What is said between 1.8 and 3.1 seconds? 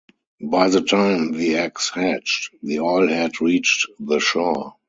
hatched, the oil